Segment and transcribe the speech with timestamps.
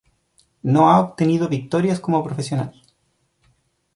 [0.63, 2.73] No ha obtenido victorias como profesional.